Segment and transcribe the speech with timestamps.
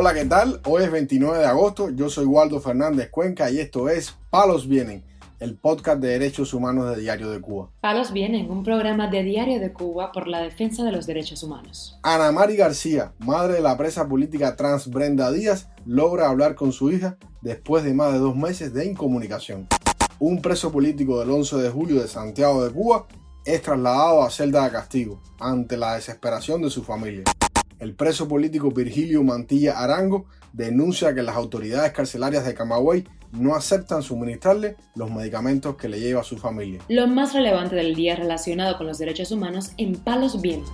[0.00, 0.60] Hola, ¿qué tal?
[0.64, 5.02] Hoy es 29 de agosto, yo soy Waldo Fernández Cuenca y esto es Palos Vienen,
[5.40, 7.70] el podcast de derechos humanos de Diario de Cuba.
[7.80, 11.98] Palos Vienen, un programa de Diario de Cuba por la defensa de los derechos humanos.
[12.04, 16.92] Ana Mari García, madre de la presa política trans Brenda Díaz, logra hablar con su
[16.92, 19.66] hija después de más de dos meses de incomunicación.
[20.20, 23.08] Un preso político del 11 de julio de Santiago de Cuba
[23.44, 27.24] es trasladado a celda de castigo ante la desesperación de su familia.
[27.78, 34.02] El preso político Virgilio Mantilla Arango denuncia que las autoridades carcelarias de Camagüey no aceptan
[34.02, 36.80] suministrarle los medicamentos que le lleva a su familia.
[36.88, 40.64] Lo más relevante del día relacionado con los derechos humanos en Palos Bien.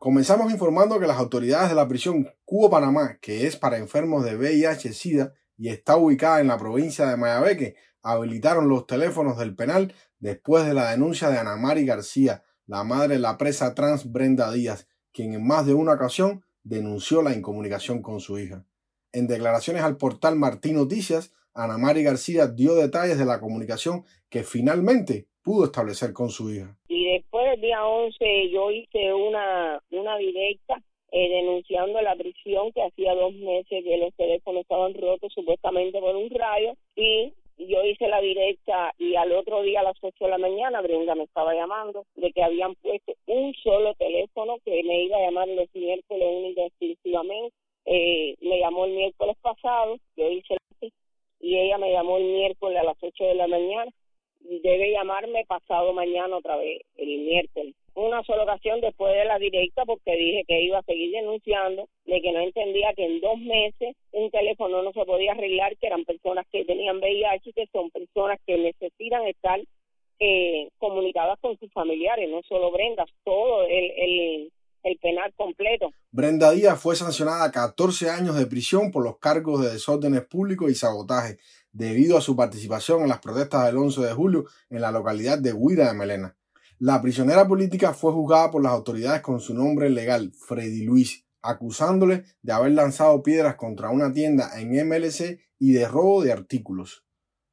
[0.00, 5.34] Comenzamos informando que las autoridades de la prisión Cuba-Panamá, que es para enfermos de VIH-Sida
[5.56, 10.74] y está ubicada en la provincia de Mayabeque, habilitaron los teléfonos del penal después de
[10.74, 15.34] la denuncia de Ana Mari García, la madre de la presa trans Brenda Díaz, quien
[15.34, 18.64] en más de una ocasión denunció la incomunicación con su hija.
[19.12, 24.42] En declaraciones al portal Martín Noticias, Ana Mari García dio detalles de la comunicación que
[24.42, 26.78] finalmente pudo establecer con su hija.
[26.88, 32.82] Y después del día 11 yo hice una, una directa eh, denunciando la prisión que
[32.82, 37.34] hacía dos meses que los teléfonos estaban rotos supuestamente por un rayo y
[37.68, 41.14] yo hice la directa y al otro día a las 8 de la mañana Brenda
[41.14, 45.48] me estaba llamando de que habían puesto un solo teléfono que me iba a llamar
[45.48, 47.54] los miércoles única exclusivamente.
[47.84, 50.88] Eh, me llamó el miércoles pasado, yo hice la
[51.40, 53.90] y ella me llamó el miércoles a las 8 de la mañana.
[54.40, 59.84] Debe llamarme pasado mañana otra vez, el miércoles una sola ocasión después de la directa
[59.84, 63.96] porque dije que iba a seguir denunciando de que no entendía que en dos meses
[64.12, 67.90] un teléfono no se podía arreglar, que eran personas que tenían VIH y que son
[67.90, 69.58] personas que necesitan estar
[70.20, 74.52] eh, comunicadas con sus familiares, no solo Brenda, todo el,
[74.84, 75.90] el, penal completo.
[76.10, 80.70] Brenda Díaz fue sancionada a 14 años de prisión por los cargos de desórdenes públicos
[80.70, 81.38] y sabotaje
[81.72, 85.54] debido a su participación en las protestas del 11 de julio en la localidad de
[85.54, 86.36] Huira de Melena.
[86.78, 92.24] La prisionera política fue juzgada por las autoridades con su nombre legal, Freddy Luis, acusándole
[92.42, 97.04] de haber lanzado piedras contra una tienda en MLC y de robo de artículos.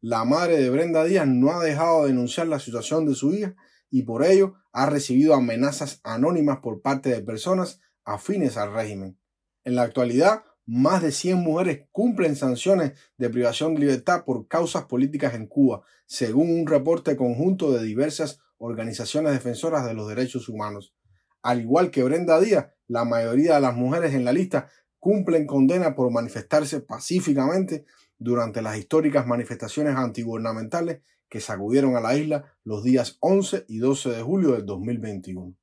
[0.00, 3.54] La madre de Brenda Díaz no ha dejado de denunciar la situación de su hija
[3.90, 9.18] y por ello ha recibido amenazas anónimas por parte de personas afines al régimen.
[9.64, 14.84] En la actualidad, más de 100 mujeres cumplen sanciones de privación de libertad por causas
[14.84, 20.94] políticas en Cuba, según un reporte conjunto de diversas organizaciones defensoras de los derechos humanos.
[21.42, 24.68] Al igual que Brenda Díaz, la mayoría de las mujeres en la lista
[24.98, 27.84] cumplen condena por manifestarse pacíficamente
[28.18, 34.10] durante las históricas manifestaciones antigubernamentales que sacudieron a la isla los días 11 y 12
[34.10, 35.54] de julio del 2021.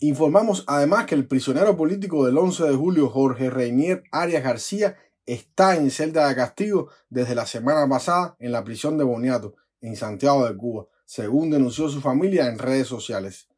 [0.00, 4.96] Informamos además que el prisionero político del 11 de julio, Jorge Reinier Arias García,
[5.26, 9.94] está en celda de castigo desde la semana pasada en la prisión de Boniato, en
[9.96, 13.48] Santiago de Cuba, según denunció su familia en redes sociales.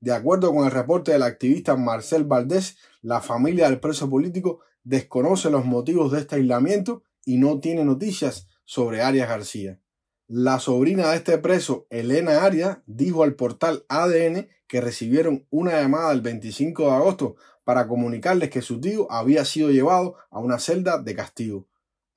[0.00, 5.50] De acuerdo con el reporte del activista Marcel Valdés, la familia del preso político desconoce
[5.50, 9.80] los motivos de este aislamiento y no tiene noticias sobre Arias García.
[10.28, 16.12] La sobrina de este preso, Elena Arias, dijo al portal ADN que recibieron una llamada
[16.12, 20.98] el 25 de agosto para comunicarles que su tío había sido llevado a una celda
[20.98, 21.66] de castigo.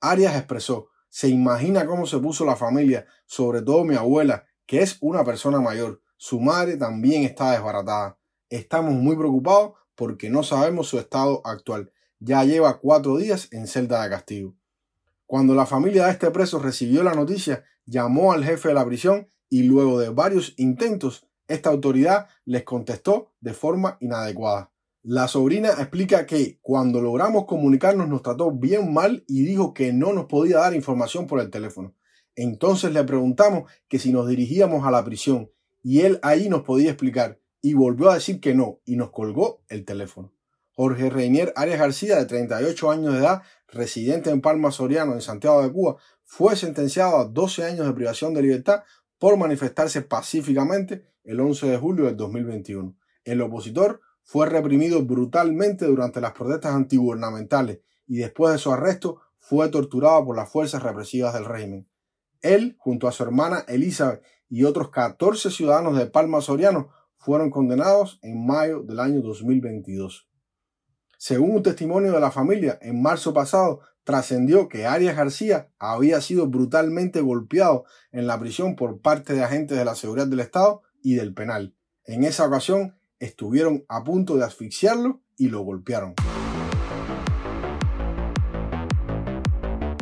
[0.00, 4.98] Arias expresó, se imagina cómo se puso la familia, sobre todo mi abuela, que es
[5.00, 6.00] una persona mayor.
[6.24, 8.16] Su madre también está desbaratada.
[8.48, 11.90] Estamos muy preocupados porque no sabemos su estado actual.
[12.20, 14.54] Ya lleva cuatro días en celda de castigo.
[15.26, 19.30] Cuando la familia de este preso recibió la noticia, llamó al jefe de la prisión
[19.48, 24.70] y luego de varios intentos, esta autoridad les contestó de forma inadecuada.
[25.02, 30.12] La sobrina explica que cuando logramos comunicarnos nos trató bien mal y dijo que no
[30.12, 31.96] nos podía dar información por el teléfono.
[32.36, 35.50] Entonces le preguntamos que si nos dirigíamos a la prisión
[35.82, 39.62] y él ahí nos podía explicar y volvió a decir que no y nos colgó
[39.68, 40.32] el teléfono.
[40.74, 45.62] Jorge Reinier Arias García, de 38 años de edad, residente en Palma Soriano, en Santiago
[45.62, 48.82] de Cuba, fue sentenciado a 12 años de privación de libertad
[49.18, 52.96] por manifestarse pacíficamente el 11 de julio del 2021.
[53.24, 59.68] El opositor fue reprimido brutalmente durante las protestas antigubernamentales y después de su arresto fue
[59.68, 61.88] torturado por las fuerzas represivas del régimen.
[62.40, 68.18] Él, junto a su hermana Elizabeth y otros 14 ciudadanos de Palma Soriano, fueron condenados
[68.20, 70.28] en mayo del año 2022.
[71.16, 76.48] Según un testimonio de la familia, en marzo pasado trascendió que Arias García había sido
[76.48, 81.14] brutalmente golpeado en la prisión por parte de agentes de la seguridad del Estado y
[81.14, 81.74] del penal.
[82.04, 86.14] En esa ocasión estuvieron a punto de asfixiarlo y lo golpearon.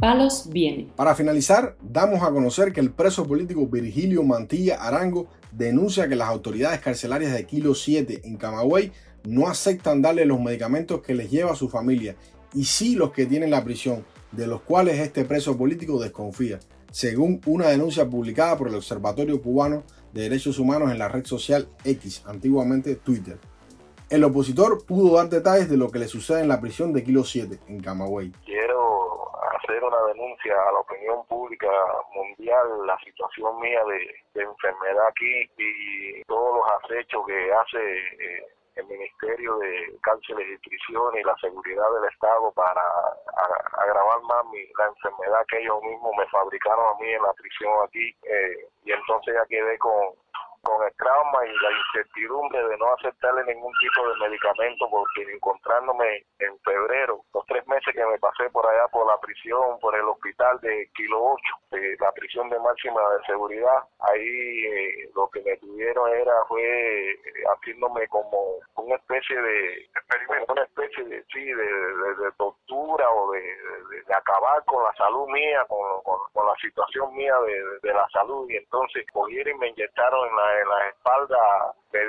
[0.01, 0.89] Palos vienen.
[0.97, 6.29] Para finalizar, damos a conocer que el preso político Virgilio Mantilla Arango denuncia que las
[6.29, 8.93] autoridades carcelarias de Kilo 7 en Camagüey
[9.25, 12.17] no aceptan darle los medicamentos que les lleva a su familia
[12.55, 16.61] y sí los que tienen la prisión, de los cuales este preso político desconfía,
[16.91, 19.83] según una denuncia publicada por el Observatorio Cubano
[20.15, 23.39] de Derechos Humanos en la red social X, antiguamente Twitter.
[24.09, 27.23] El opositor pudo dar detalles de lo que le sucede en la prisión de Kilo
[27.23, 28.33] 7 en Camagüey.
[28.47, 29.00] Quiero
[29.71, 31.71] hacer una denuncia a la opinión pública
[32.15, 38.47] mundial la situación mía de, enfermedad aquí y todos los acechos que hace eh,
[38.77, 42.83] el Ministerio de Cárceles y Prisiones y la Seguridad del Estado para
[43.85, 47.73] agravar más mi, la enfermedad que ellos mismos me fabricaron a mí en la prisión
[47.85, 48.15] aquí.
[48.23, 50.15] Eh, y entonces ya quedé con,
[50.63, 56.25] con el trauma y la incertidumbre de no aceptarle ningún tipo de medicamento porque encontrándome
[56.39, 60.07] en febrero, los tres meses que me pasé por allá por la prisión, por el
[60.09, 61.43] hospital de Kilo 8,
[61.73, 66.63] de la prisión de máxima de seguridad, ahí eh, lo que me tuvieron era fue
[67.13, 67.19] eh,
[67.55, 72.33] haciéndome como una especie de experimento, una especie de sí, de, de,
[74.15, 77.35] acabar con la salud mía, con, con, la situación mía
[77.83, 82.01] de, la salud y entonces cogieron y me inyectaron en la en la espalda me,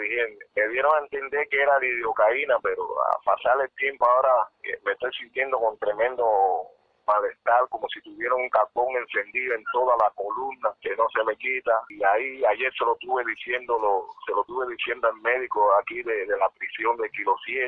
[0.55, 4.79] me dieron a entender que era de idiocaína, pero a pasar el tiempo ahora eh,
[4.83, 6.67] me estoy sintiendo con tremendo
[7.07, 11.35] malestar, como si tuviera un carbón encendido en toda la columna que no se me
[11.35, 11.81] quita.
[11.89, 13.77] Y ahí ayer se lo tuve diciendo,
[14.25, 17.67] se lo tuve diciendo al médico aquí de, de la prisión de Kilo 7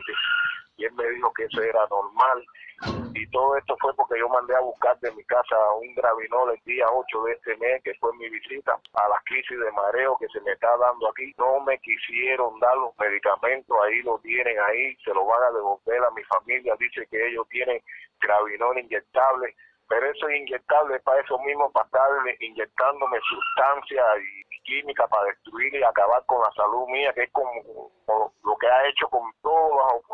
[0.77, 2.43] y él me dijo que eso era normal
[3.13, 6.59] y todo esto fue porque yo mandé a buscar de mi casa un gravinol el
[6.65, 10.27] día 8 de este mes, que fue mi visita a la crisis de mareo que
[10.27, 11.33] se me está dando aquí.
[11.37, 16.03] No me quisieron dar los medicamentos, ahí lo tienen ahí, se lo van a devolver
[16.03, 16.75] a mi familia.
[16.79, 17.81] Dice que ellos tienen
[18.19, 19.55] gravinol inyectable,
[19.87, 22.09] pero eso es inyectable para eso mismo, para estar
[22.39, 27.91] inyectándome sustancias y química para destruir y acabar con la salud mía, que es como,
[28.07, 30.12] lo que ha hecho con todos los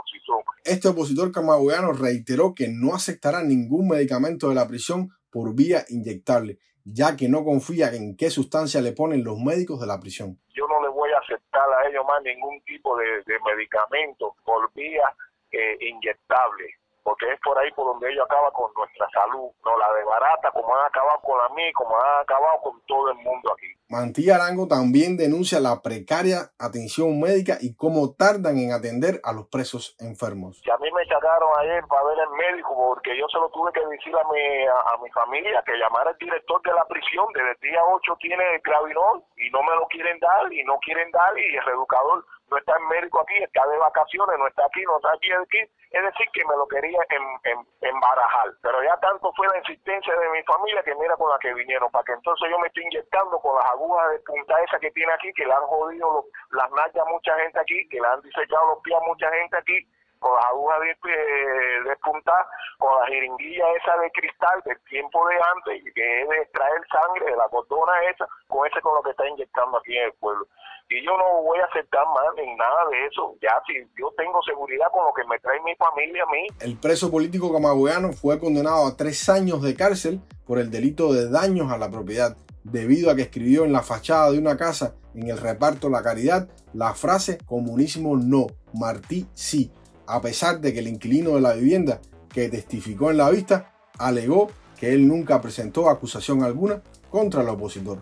[0.64, 6.60] Este opositor camagüeyano reiteró que no aceptará ningún medicamento de la prisión por vía inyectable,
[6.84, 10.40] ya que no confía en qué sustancia le ponen los médicos de la prisión.
[10.54, 13.06] Yo no le voy a aceptar a ellos más ningún tipo de,
[13.46, 15.04] medicamento por vía
[15.52, 19.94] eh, inyectable porque es por ahí por donde ellos acaban con nuestra salud, no la
[19.94, 23.54] de barata, como han acabado con la mía, como han acabado con todo el mundo
[23.54, 23.68] aquí.
[23.90, 29.48] Mantilla Arango también denuncia la precaria atención médica y cómo tardan en atender a los
[29.48, 30.62] presos enfermos.
[30.62, 33.74] Si a mí me sacaron ayer para ver al médico, porque yo se lo tuve
[33.74, 37.52] que decir a mi, a, mi familia, que llamara al director de la prisión, desde
[37.52, 41.10] el día 8 tiene el clavinol y no me lo quieren dar y no quieren
[41.10, 44.82] dar y el reeducador no está el médico aquí, está de vacaciones, no está aquí,
[44.84, 45.62] no está aquí, aquí.
[45.92, 48.54] Es decir, que me lo quería en, embarajar.
[48.62, 51.90] Pero ya tanto fue la insistencia de mi familia que mira con la que vinieron,
[51.90, 55.12] para que entonces yo me esté inyectando con las agujas de punta esa que tiene
[55.14, 58.68] aquí, que le han jodido las nalgas a mucha gente aquí, que le han disecado
[58.68, 59.88] los pies a mucha gente aquí,
[60.20, 65.36] con las agujas de, de, punta, con la jeringuilla esa de cristal del tiempo de
[65.36, 69.12] antes, que es de extraer sangre de la cordona esa, con ese con lo que
[69.12, 70.48] está inyectando aquí en el pueblo
[70.90, 73.36] y yo no voy a aceptar más ni nada de eso.
[73.42, 76.48] Ya si yo tengo seguridad con lo que me trae mi familia a mí.
[76.60, 81.30] El preso político camagüeyano fue condenado a tres años de cárcel por el delito de
[81.30, 85.30] daños a la propiedad, debido a que escribió en la fachada de una casa en
[85.30, 89.72] el reparto La Caridad la frase comunismo no, Martí sí,
[90.10, 94.50] a pesar de que el inquilino de la vivienda que testificó en la vista alegó
[94.80, 98.00] que él nunca presentó acusación alguna contra el opositor.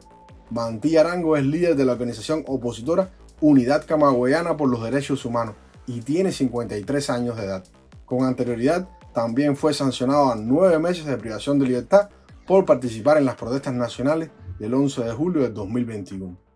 [0.49, 3.11] Mantí Arango es líder de la organización opositora
[3.41, 7.63] Unidad Camagüeyana por los Derechos Humanos y tiene 53 años de edad.
[8.05, 12.09] Con anterioridad, también fue sancionado a nueve meses de privación de libertad
[12.45, 16.46] por participar en las protestas nacionales del 11 de julio de 2021.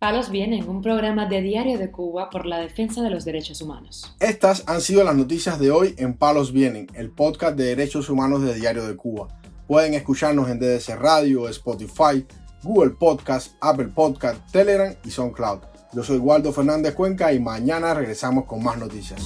[0.00, 4.16] Palos Vienen, un programa de Diario de Cuba por la defensa de los derechos humanos.
[4.18, 8.40] Estas han sido las noticias de hoy en Palos Vienen, el podcast de derechos humanos
[8.40, 9.28] de Diario de Cuba.
[9.66, 12.24] Pueden escucharnos en DDC Radio, Spotify,
[12.62, 15.58] Google Podcast, Apple Podcast, Telegram y SoundCloud.
[15.92, 19.20] Yo soy Waldo Fernández Cuenca y mañana regresamos con más noticias.